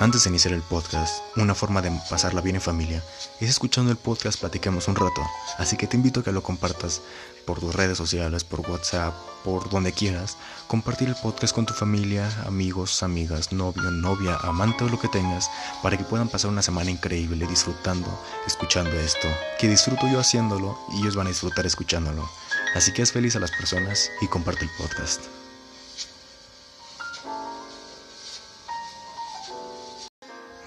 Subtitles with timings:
[0.00, 3.02] Antes de iniciar el podcast, una forma de pasarla bien en familia
[3.40, 5.26] es escuchando el podcast Platiquemos un rato,
[5.58, 7.00] así que te invito a que lo compartas
[7.44, 10.36] por tus redes sociales, por WhatsApp, por donde quieras,
[10.68, 15.50] compartir el podcast con tu familia, amigos, amigas, novio, novia, amante o lo que tengas,
[15.82, 19.26] para que puedan pasar una semana increíble disfrutando, escuchando esto,
[19.58, 22.30] que disfruto yo haciéndolo y ellos van a disfrutar escuchándolo.
[22.76, 25.22] Así que es feliz a las personas y comparte el podcast.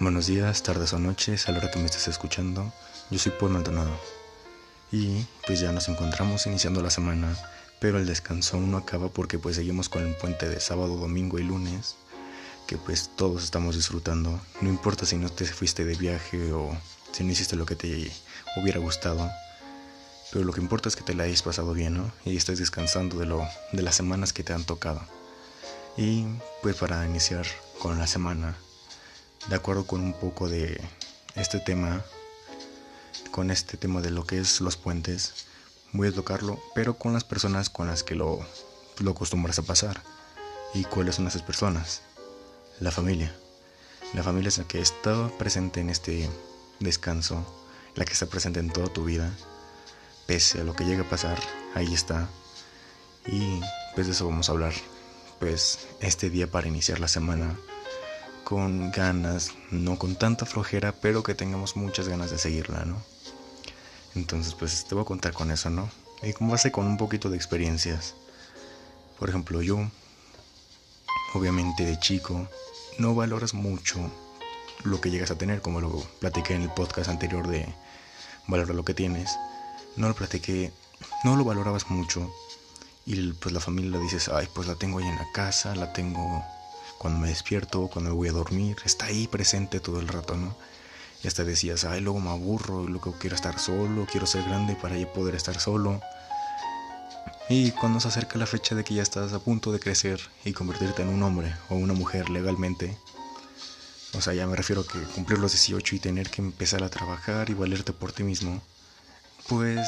[0.01, 2.73] Buenos días, tardes o noches, a la hora que me estés escuchando.
[3.11, 3.91] Yo soy Paul Maldonado.
[4.91, 7.37] Y pues ya nos encontramos iniciando la semana,
[7.79, 11.37] pero el descanso aún no acaba porque pues seguimos con el puente de sábado, domingo
[11.37, 11.97] y lunes,
[12.65, 14.41] que pues todos estamos disfrutando.
[14.59, 16.75] No importa si no te fuiste de viaje o
[17.11, 18.11] si no hiciste lo que te
[18.57, 19.29] hubiera gustado,
[20.31, 22.11] pero lo que importa es que te la hayas pasado bien, ¿no?
[22.25, 25.03] Y estés descansando de lo de las semanas que te han tocado.
[25.95, 26.25] Y
[26.63, 27.45] pues para iniciar
[27.77, 28.57] con la semana
[29.47, 30.79] de acuerdo con un poco de
[31.35, 32.03] este tema,
[33.31, 35.45] con este tema de lo que es los puentes,
[35.93, 38.45] voy a tocarlo, pero con las personas con las que lo,
[38.99, 40.01] lo acostumbras a pasar.
[40.73, 42.01] ¿Y cuáles son esas personas?
[42.79, 43.35] La familia.
[44.13, 46.29] La familia es la que está presente en este
[46.79, 47.45] descanso,
[47.95, 49.31] la que está presente en toda tu vida,
[50.27, 51.39] pese a lo que llegue a pasar,
[51.75, 52.27] ahí está.
[53.25, 53.61] Y
[53.95, 54.73] pues de eso vamos a hablar,
[55.39, 57.57] pues este día para iniciar la semana
[58.43, 63.01] con ganas, no con tanta flojera, pero que tengamos muchas ganas de seguirla, ¿no?
[64.15, 65.89] Entonces, pues te voy a contar con eso, ¿no?
[66.21, 68.15] Y como base con un poquito de experiencias.
[69.19, 69.79] Por ejemplo, yo,
[71.33, 72.47] obviamente de chico,
[72.97, 73.99] no valoras mucho
[74.83, 77.73] lo que llegas a tener, como lo platiqué en el podcast anterior de
[78.47, 79.31] valorar lo que tienes.
[79.95, 80.71] No lo platiqué,
[81.23, 82.31] no lo valorabas mucho.
[83.05, 85.93] Y pues la familia le dices, ay, pues la tengo ahí en la casa, la
[85.93, 86.43] tengo
[87.01, 90.55] cuando me despierto, cuando me voy a dormir, está ahí presente todo el rato, ¿no?
[91.23, 94.95] Y hasta decías, ay, luego me aburro, luego quiero estar solo, quiero ser grande para
[94.95, 95.99] ya poder estar solo.
[97.49, 100.53] Y cuando se acerca la fecha de que ya estás a punto de crecer y
[100.53, 102.95] convertirte en un hombre o una mujer legalmente,
[104.13, 106.89] o sea, ya me refiero a que cumplir los 18 y tener que empezar a
[106.89, 108.61] trabajar y valerte por ti mismo,
[109.47, 109.87] pues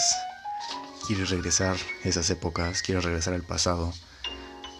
[1.06, 3.94] quieres regresar esas épocas, quieres regresar al pasado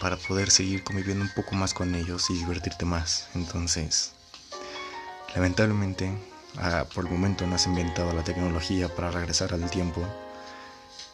[0.04, 3.30] para poder seguir conviviendo un poco más con ellos y divertirte más.
[3.36, 4.12] Entonces,
[5.34, 6.14] lamentablemente,
[6.58, 10.06] ah, por el momento no has inventado la tecnología para regresar al tiempo,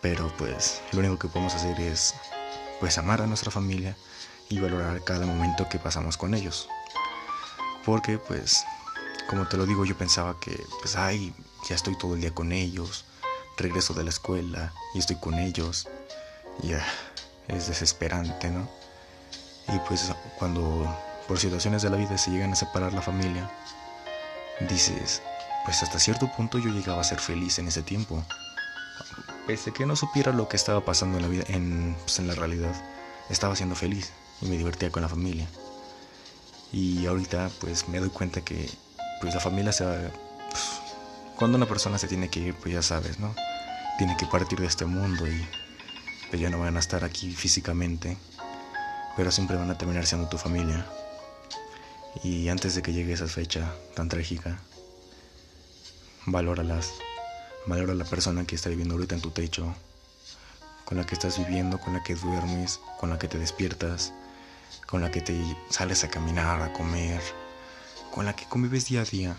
[0.02, 2.16] pero pues lo único que podemos hacer es
[2.80, 3.96] pues amar a nuestra familia
[4.50, 6.68] y valorar cada momento que pasamos con ellos.
[7.86, 8.66] Porque pues,
[9.30, 11.32] como te lo digo, yo pensaba que pues ay,
[11.70, 13.06] ya estoy todo el día con ellos,
[13.56, 15.88] regreso de la escuela y estoy con ellos.
[16.64, 16.84] Ya,
[17.50, 18.70] es desesperante, ¿no?
[19.68, 20.88] Y pues cuando
[21.28, 23.50] por situaciones de la vida se llegan a separar la familia,
[24.68, 25.22] dices,
[25.66, 28.24] pues hasta cierto punto yo llegaba a ser feliz en ese tiempo.
[29.46, 32.74] Pese que no supiera lo que estaba pasando en la vida, en, pues la realidad,
[33.30, 34.12] estaba siendo feliz
[34.42, 35.48] y me divertía con la familia.
[36.72, 38.70] Y ahorita pues me doy cuenta que
[39.22, 39.96] pues la familia se va,
[40.50, 40.64] pues,
[41.36, 43.34] cuando una persona se tiene que ir, pues ya sabes, ¿no?
[43.98, 45.48] Tiene que partir de este mundo y
[46.30, 48.18] pues ya no van a estar aquí físicamente
[49.20, 50.86] pero siempre van a terminar siendo tu familia.
[52.24, 54.62] Y antes de que llegue esa fecha tan trágica,
[56.26, 56.94] valóralas.
[57.66, 59.76] Valora la persona que está viviendo ahorita en tu techo,
[60.86, 64.14] con la que estás viviendo, con la que duermes, con la que te despiertas,
[64.88, 65.38] con la que te
[65.70, 67.22] sales a caminar, a comer,
[68.12, 69.36] con la que convives día a día.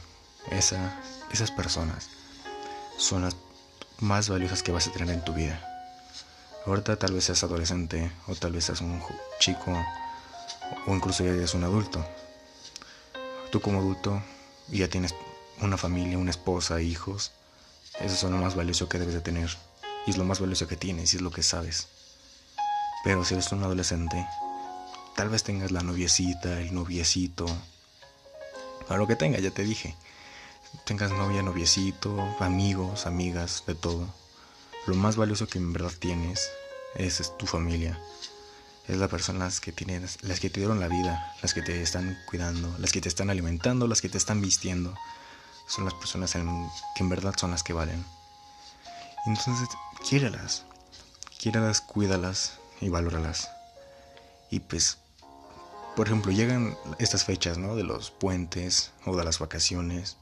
[0.50, 1.00] Esa,
[1.32, 2.10] esas personas
[2.98, 3.34] son las
[3.98, 5.69] más valiosas que vas a tener en tu vida.
[6.66, 9.02] Ahorita tal vez seas adolescente o tal vez seas un
[9.38, 9.72] chico
[10.86, 12.04] o incluso ya eres un adulto.
[13.50, 14.22] Tú como adulto
[14.68, 15.14] ya tienes
[15.60, 17.32] una familia, una esposa, hijos.
[17.98, 19.50] Eso es lo más valioso que debes de tener.
[20.06, 21.88] Y es lo más valioso que tienes y es lo que sabes.
[23.04, 24.26] Pero si eres un adolescente,
[25.16, 27.46] tal vez tengas la noviecita, el noviecito.
[28.88, 29.96] A lo que tengas, ya te dije.
[30.84, 34.06] Tengas novia, noviecito, amigos, amigas, de todo.
[34.86, 36.48] Lo más valioso que en verdad tienes
[36.94, 37.98] es, tu familia.
[38.88, 42.18] Es las personas que tienes, las que te dieron la vida, las que te están
[42.26, 44.94] cuidando, las que te están alimentando, las que te están vistiendo.
[45.68, 48.04] Son las personas que en verdad son las que valen.
[49.26, 49.68] Entonces,
[50.08, 50.64] quiéralas.
[51.38, 53.48] Quiéralas, cuídalas y valóralas.
[54.50, 54.98] Y pues,
[55.94, 57.76] por ejemplo, llegan estas fechas, ¿no?
[57.76, 60.16] De los puentes o de las vacaciones.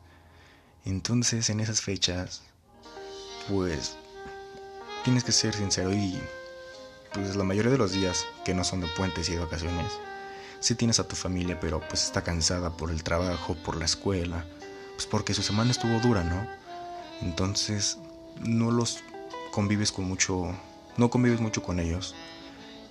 [0.84, 2.42] Entonces, en esas fechas,
[3.48, 3.96] pues
[5.04, 6.20] tienes que ser sincero y
[7.12, 9.92] pues la mayoría de los días que no son de puentes y de vacaciones
[10.60, 14.44] Si tienes a tu familia, pero pues está cansada por el trabajo, por la escuela,
[14.94, 16.48] pues porque su semana estuvo dura, ¿no?
[17.22, 17.98] Entonces,
[18.40, 18.98] no los
[19.52, 20.52] convives con mucho,
[20.96, 22.14] no convives mucho con ellos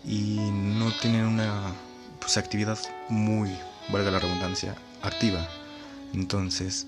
[0.05, 1.73] y no tienen una
[2.19, 2.79] pues, actividad
[3.09, 3.57] muy,
[3.89, 5.47] valga la redundancia, activa.
[6.13, 6.87] Entonces,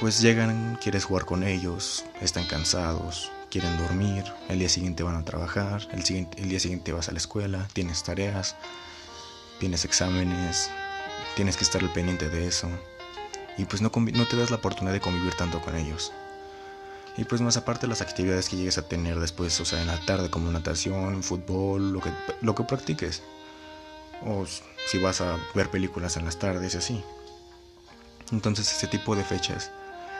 [0.00, 5.24] pues llegan, quieres jugar con ellos, están cansados, quieren dormir, el día siguiente van a
[5.24, 8.56] trabajar, el, siguiente, el día siguiente vas a la escuela, tienes tareas,
[9.60, 10.72] tienes exámenes,
[11.36, 12.68] tienes que estar al pendiente de eso.
[13.56, 16.12] Y pues no, no te das la oportunidad de convivir tanto con ellos.
[17.16, 20.04] Y pues más aparte las actividades que llegues a tener después, o sea, en la
[20.04, 22.10] tarde como natación, fútbol, lo que,
[22.40, 23.22] lo que practiques.
[24.26, 24.46] O
[24.88, 27.04] si vas a ver películas en las tardes y así.
[28.32, 29.70] Entonces ese tipo de fechas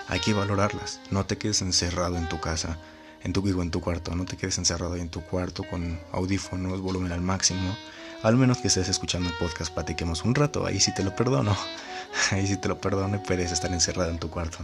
[0.06, 1.00] hay que valorarlas.
[1.10, 2.78] No te quedes encerrado en tu casa
[3.24, 7.22] en tu, cuarto, no te quedes encerrado ahí en tu cuarto con audífonos, volumen al
[7.22, 7.74] máximo,
[8.22, 11.56] al menos que estés escuchando el podcast, platiquemos un rato, ahí sí te lo perdono,
[12.30, 14.58] ahí sí te lo perdono y puedes estar encerrado en tu cuarto.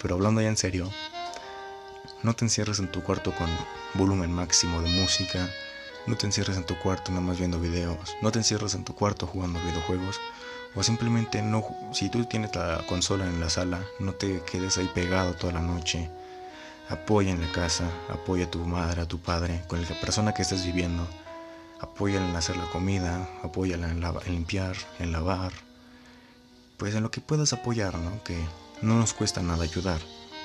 [0.00, 0.90] Pero hablando ya en serio,
[2.22, 3.48] no te encierres en tu cuarto con
[3.92, 5.50] volumen máximo de música,
[6.06, 8.94] no te encierres en tu cuarto nada más viendo videos, no te encierres en tu
[8.94, 10.18] cuarto jugando videojuegos,
[10.74, 14.90] o simplemente no, si tú tienes la consola en la sala, no te quedes ahí
[14.94, 16.10] pegado toda la noche
[16.90, 20.42] Apoya en la casa, apoya a tu madre, a tu padre, con la persona que
[20.42, 21.06] estés viviendo.
[21.78, 25.52] Apóyala en hacer la comida, apóyala en, limpiar, en lavar.
[26.78, 28.24] Pues en lo que puedas apoyar, ¿no?
[28.24, 28.36] Que
[28.82, 30.00] no nos cuesta nada ayudar.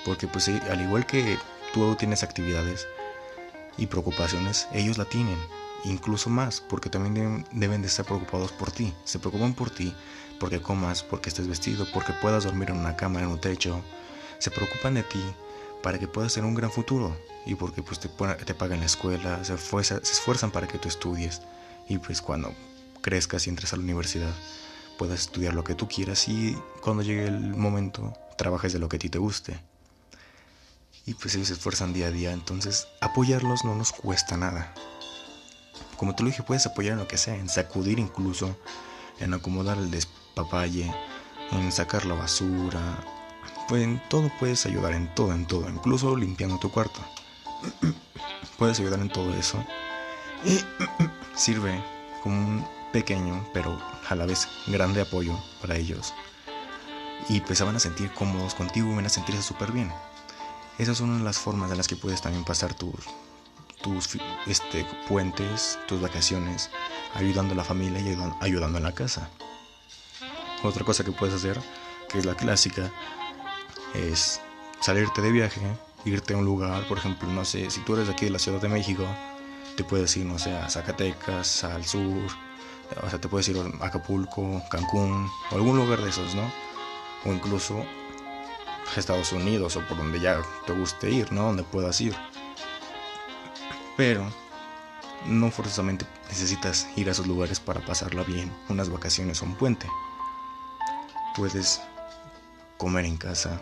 [0.06, 1.40] Porque pues al igual que
[1.74, 2.86] tú tienes actividades
[3.80, 5.40] y preocupaciones, ellos la tienen.
[5.84, 8.94] Incluso más, porque también deben de estar preocupados por ti.
[9.04, 9.96] Se preocupan por ti,
[10.40, 13.82] porque comas, porque estés vestido, porque puedas dormir en una cama, en un techo.
[14.38, 15.24] Se preocupan de ti
[15.86, 17.16] para que puedas tener un gran futuro
[17.46, 21.44] y porque pues te, te pagan la escuela, se, esfuerzan para que tú estudies
[21.88, 22.56] y pues cuando
[23.04, 24.34] crezcas y entres a la universidad
[24.98, 28.96] puedas estudiar lo que tú quieras y cuando llegue el momento trabajes de lo que
[28.96, 29.60] a ti te guste.
[31.06, 34.74] Y pues ellos se esfuerzan día a día, entonces apoyarlos no nos cuesta nada.
[35.98, 38.58] Como te lo dije, puedes apoyar en lo que sea, en sacudir incluso,
[39.20, 40.92] en acomodar el despapalle,
[41.52, 43.06] en sacar la basura,
[43.68, 47.00] pues en todo puedes ayudar, en todo, en todo, incluso limpiando tu cuarto.
[48.58, 49.64] puedes ayudar en todo eso.
[50.44, 50.60] Y
[51.36, 51.84] sirve
[52.24, 56.14] como un pequeño, pero a la vez grande apoyo para ellos.
[57.30, 59.92] Y pues se van a sentir cómodos contigo y van a sentirse súper bien.
[60.78, 63.06] Esas son las formas de las que puedes también pasar tus,
[63.82, 66.70] tus este, puentes, tus vacaciones,
[67.14, 69.30] ayudando a la familia y ayudando en la casa.
[70.64, 71.60] Otra cosa que puedes hacer,
[72.10, 72.92] que es la clásica,
[73.96, 74.42] es
[74.82, 75.62] salirte de viaje,
[76.06, 78.62] irte a un lugar, por ejemplo, no sé, si tú eres aquí de la Ciudad
[78.62, 79.06] de México,
[79.76, 82.28] te puedes ir, no sé, a Zacatecas, al sur,
[83.04, 86.52] o sea, te puedes ir a Acapulco, Cancún, o algún lugar de esos, ¿no?
[87.26, 91.44] O incluso a Estados Unidos, o por donde ya te guste ir, ¿no?
[91.44, 92.16] Donde puedas ir.
[93.98, 94.26] Pero
[95.26, 99.88] no forzosamente necesitas ir a esos lugares para pasarla bien, unas vacaciones o un puente.
[101.36, 101.82] Puedes
[102.78, 103.62] comer en casa,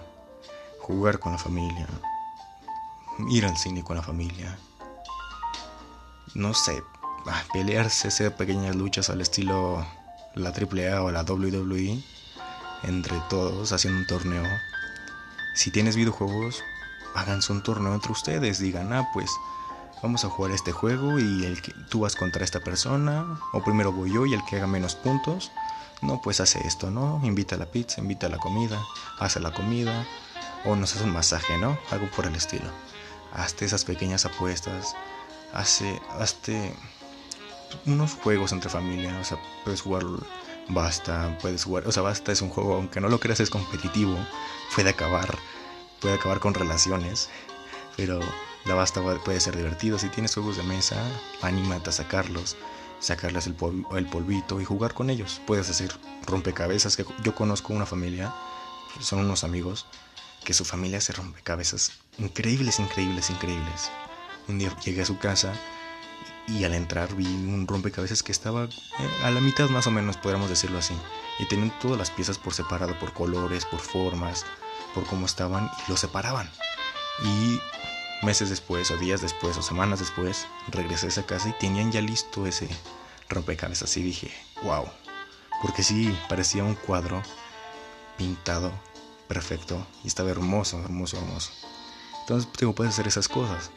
[0.84, 1.88] jugar con la familia,
[3.30, 4.58] ir al cine con la familia,
[6.36, 6.84] no sé,
[7.54, 9.86] pelearse, hacer pequeñas luchas al estilo
[10.36, 12.04] la AAA o la WWE
[12.84, 14.44] entre todos haciendo un torneo.
[15.56, 16.62] Si tienes videojuegos,
[17.16, 19.32] háganse un torneo entre ustedes, digan, ah, pues
[20.02, 23.94] vamos a jugar este juego y el que tú vas contra esta persona, o primero
[23.94, 25.52] voy yo y el que haga menos puntos,
[26.02, 27.22] no, pues hace esto, ¿no?
[27.24, 28.84] Invita a la pizza, invita a la comida,
[29.20, 30.06] hace la comida,
[30.66, 31.78] o nos hace un masaje, ¿no?
[31.92, 32.70] Algo por el estilo.
[33.34, 34.96] Hazte esas pequeñas apuestas,
[35.54, 36.76] hace, hazte
[37.86, 40.04] unos juegos entre familia, o sea, puedes jugar
[40.70, 44.18] Basta, puedes jugar, o sea, Basta es un juego, aunque no lo creas, es competitivo,
[44.74, 45.38] puede acabar,
[46.00, 47.30] puede acabar con relaciones,
[47.98, 48.20] pero
[48.66, 50.00] la Basta puede ser divertido.
[50.00, 50.96] Si tienes juegos de mesa,
[51.42, 52.56] anímate a sacarlos,
[53.00, 53.56] sacarles el,
[53.98, 55.42] el polvito y jugar con ellos.
[55.46, 55.92] Puedes hacer
[56.26, 58.34] rompecabezas, que yo conozco una familia,
[59.02, 59.86] son unos amigos,
[60.44, 63.92] que su familia se rompe cabezas increíbles, increíbles, increíbles.
[64.48, 65.54] Un día llegué a su casa
[66.48, 70.18] y al entrar vi un rompecabezas que estaba eh, a la mitad más o menos,
[70.18, 70.94] podríamos decirlo así.
[71.40, 74.46] Y tenían todas las piezas por separado, por colores, por formas,
[74.94, 76.50] por cómo estaban y lo separaban.
[77.24, 77.60] Y
[78.26, 82.02] meses después, o días después, o semanas después, regresé a esa casa y tenían ya
[82.02, 82.68] listo ese
[83.30, 83.96] rompecabezas.
[83.98, 84.32] Y dije,
[84.64, 84.86] wow.
[85.62, 87.22] Porque sí, parecía un cuadro
[88.18, 88.72] pintado
[89.34, 91.52] perfecto y estaba hermoso, hermoso, hermoso.
[92.22, 93.72] Entonces, digo, puedes hacer esas cosas.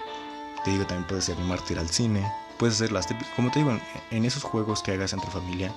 [0.64, 3.78] Te digo, también puedes animarte a ir al cine, puedes hacer las como te digo,
[4.10, 5.72] en esos juegos que hagas entre familia,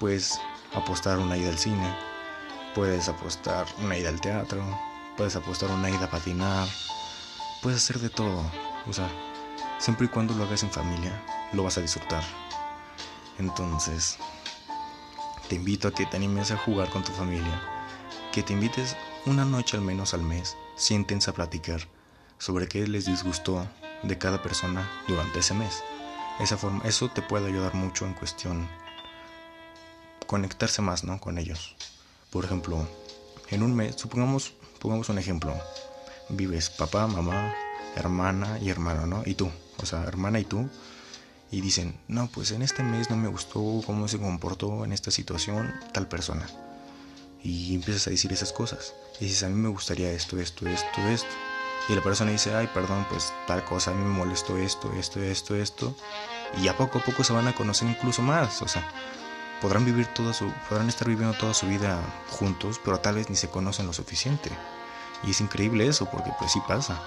[0.00, 0.40] puedes
[0.74, 1.94] apostar una ida al cine,
[2.74, 4.62] puedes apostar una ida al teatro,
[5.16, 6.66] puedes apostar una ida a patinar,
[7.62, 8.42] puedes hacer de todo,
[8.88, 9.08] o sea,
[9.78, 12.24] siempre y cuando lo hagas en familia, lo vas a disfrutar.
[13.38, 14.16] Entonces,
[15.48, 17.77] te invito a que te animes a jugar con tu familia,
[18.38, 21.80] que te invites una noche al menos al mes, siéntense a platicar
[22.38, 23.66] sobre qué les disgustó
[24.04, 25.82] de cada persona durante ese mes.
[26.38, 28.68] Esa forma, eso te puede ayudar mucho en cuestión
[30.28, 31.18] conectarse más, ¿no?
[31.18, 31.74] Con ellos.
[32.30, 32.86] Por ejemplo,
[33.50, 35.52] en un mes, supongamos, pongamos un ejemplo.
[36.28, 37.52] Vives papá, mamá,
[37.96, 39.24] hermana y hermano, ¿no?
[39.26, 39.50] Y tú,
[39.82, 40.70] o sea, hermana y tú.
[41.50, 45.10] Y dicen, no, pues en este mes no me gustó cómo se comportó en esta
[45.10, 46.46] situación tal persona.
[47.42, 48.94] Y empiezas a decir esas cosas.
[49.20, 51.28] Y dices, a mí me gustaría esto, esto, esto, esto.
[51.88, 55.22] Y la persona dice, ay, perdón, pues tal cosa, a mí me molestó esto, esto,
[55.22, 55.94] esto, esto.
[56.60, 58.60] Y a poco a poco se van a conocer incluso más.
[58.60, 58.86] O sea,
[59.62, 63.36] podrán vivir toda su, podrán estar viviendo toda su vida juntos, pero tal vez ni
[63.36, 64.50] se conocen lo suficiente.
[65.24, 67.00] Y es increíble eso, porque pues sí pasa.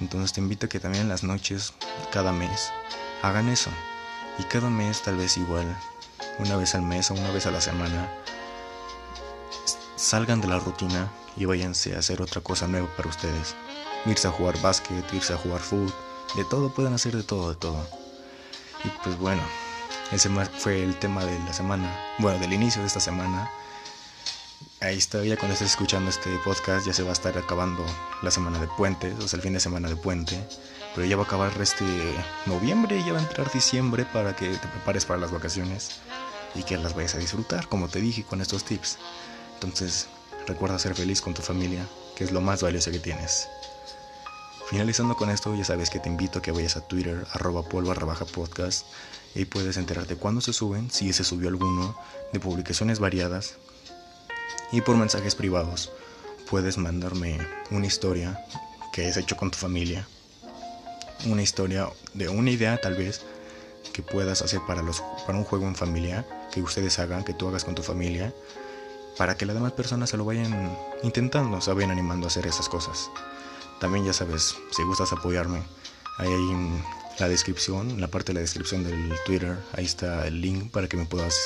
[0.00, 1.72] Entonces te invito a que también en las noches,
[2.12, 2.72] cada mes,
[3.22, 3.70] hagan eso.
[4.38, 5.66] Y cada mes tal vez igual,
[6.40, 8.10] una vez al mes o una vez a la semana,
[10.04, 13.54] salgan de la rutina y váyanse a hacer otra cosa nueva para ustedes
[14.04, 15.92] irse a jugar básquet, irse a jugar fútbol,
[16.36, 17.88] de todo, pueden hacer de todo, de todo.
[18.84, 19.42] Y pues bueno,
[20.12, 23.50] ese fue el tema de la semana, bueno, del inicio de esta semana.
[24.82, 27.82] Ahí está, ya cuando estés escuchando este podcast ya se va a estar acabando
[28.22, 30.38] la semana de puente, o sea, el fin de semana de puente.
[30.94, 31.84] Pero ya va a acabar este
[32.44, 35.92] noviembre y ya va a entrar diciembre para que te prepares para las vacaciones
[36.54, 38.98] y que las vayas a disfrutar, como te dije con estos tips.
[39.54, 40.08] Entonces,
[40.46, 43.48] recuerda ser feliz con tu familia, que es lo más valioso que tienes.
[44.68, 47.94] Finalizando con esto, ya sabes que te invito a que vayas a Twitter, arroba polvo
[48.32, 48.86] podcast,
[49.34, 51.96] y puedes enterarte cuándo se suben, si se subió alguno,
[52.32, 53.56] de publicaciones variadas,
[54.72, 55.92] y por mensajes privados
[56.48, 57.38] puedes mandarme
[57.70, 58.44] una historia
[58.92, 60.06] que has hecho con tu familia,
[61.26, 63.22] una historia de una idea tal vez
[63.92, 67.48] que puedas hacer para, los, para un juego en familia, que ustedes hagan, que tú
[67.48, 68.32] hagas con tu familia,
[69.16, 72.68] para que las demás personas se lo vayan intentando, se vayan animando a hacer esas
[72.68, 73.10] cosas.
[73.80, 75.62] También ya sabes, si gustas apoyarme,
[76.18, 76.82] ahí hay en
[77.18, 80.88] la descripción, en la parte de la descripción del Twitter, ahí está el link para
[80.88, 81.36] que me puedas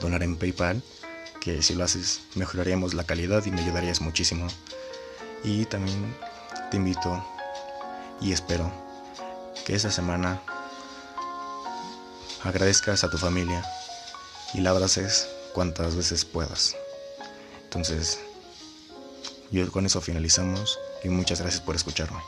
[0.00, 0.82] donar en PayPal,
[1.40, 4.46] que si lo haces mejoraríamos la calidad y me ayudarías muchísimo.
[5.44, 6.14] Y también
[6.70, 7.24] te invito
[8.20, 8.70] y espero
[9.64, 10.42] que esta semana
[12.42, 13.64] agradezcas a tu familia
[14.54, 16.76] y la abraces cuantas veces puedas.
[17.66, 18.18] Entonces,
[19.50, 22.20] yo con eso finalizamos y muchas gracias por escucharme.